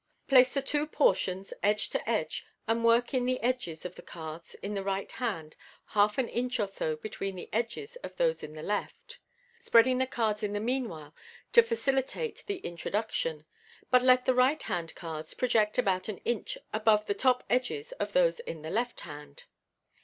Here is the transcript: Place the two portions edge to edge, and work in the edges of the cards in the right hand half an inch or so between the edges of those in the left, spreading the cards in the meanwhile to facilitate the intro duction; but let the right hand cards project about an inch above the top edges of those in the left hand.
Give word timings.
Place 0.27 0.51
the 0.51 0.63
two 0.63 0.87
portions 0.87 1.53
edge 1.61 1.89
to 1.91 2.09
edge, 2.09 2.43
and 2.67 2.83
work 2.83 3.13
in 3.13 3.25
the 3.27 3.39
edges 3.43 3.85
of 3.85 3.93
the 3.93 4.01
cards 4.01 4.55
in 4.55 4.73
the 4.73 4.83
right 4.83 5.11
hand 5.11 5.55
half 5.89 6.17
an 6.17 6.27
inch 6.27 6.59
or 6.59 6.67
so 6.67 6.95
between 6.95 7.35
the 7.35 7.47
edges 7.53 7.97
of 7.97 8.15
those 8.15 8.41
in 8.41 8.53
the 8.53 8.63
left, 8.63 9.19
spreading 9.59 9.99
the 9.99 10.07
cards 10.07 10.41
in 10.41 10.53
the 10.53 10.59
meanwhile 10.59 11.13
to 11.53 11.61
facilitate 11.61 12.43
the 12.47 12.55
intro 12.65 12.89
duction; 12.89 13.45
but 13.91 14.01
let 14.01 14.25
the 14.25 14.33
right 14.33 14.63
hand 14.63 14.95
cards 14.95 15.35
project 15.35 15.77
about 15.77 16.09
an 16.09 16.17
inch 16.25 16.57
above 16.73 17.05
the 17.05 17.13
top 17.13 17.43
edges 17.47 17.91
of 17.99 18.13
those 18.13 18.39
in 18.39 18.63
the 18.63 18.71
left 18.71 19.01
hand. 19.01 19.43